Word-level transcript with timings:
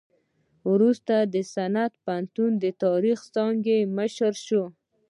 وروسته 0.71 1.13
د 1.33 1.35
سند 1.53 1.91
پوهنتون 2.03 2.51
د 2.63 2.65
تاریخ 2.83 3.19
څانګې 3.35 3.77
مشر 3.97 4.33
شو. 4.45 4.63